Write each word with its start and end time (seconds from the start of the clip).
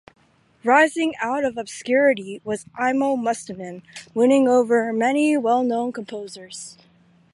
Rising 0.63 1.13
out 1.21 1.43
of 1.45 1.59
obscurity 1.59 2.41
was 2.43 2.65
Aimo 2.79 3.15
Mustonen, 3.15 3.83
winning 4.15 4.47
over 4.47 4.91
many 4.91 5.37
well-known 5.37 5.91
composers. 5.91 6.75